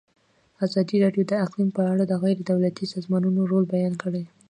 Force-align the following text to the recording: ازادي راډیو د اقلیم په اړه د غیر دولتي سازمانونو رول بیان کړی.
ازادي 0.65 0.97
راډیو 1.03 1.23
د 1.27 1.33
اقلیم 1.45 1.69
په 1.77 1.81
اړه 1.91 2.03
د 2.07 2.13
غیر 2.23 2.37
دولتي 2.51 2.85
سازمانونو 2.93 3.41
رول 3.51 3.63
بیان 3.73 3.93
کړی. 4.03 4.23